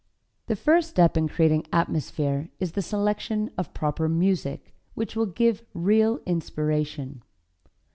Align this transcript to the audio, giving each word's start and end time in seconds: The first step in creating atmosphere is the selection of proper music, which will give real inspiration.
The 0.47 0.55
first 0.55 0.89
step 0.89 1.15
in 1.15 1.27
creating 1.27 1.67
atmosphere 1.71 2.49
is 2.59 2.71
the 2.71 2.81
selection 2.81 3.51
of 3.55 3.71
proper 3.71 4.09
music, 4.09 4.73
which 4.95 5.15
will 5.15 5.27
give 5.27 5.61
real 5.75 6.21
inspiration. 6.25 7.21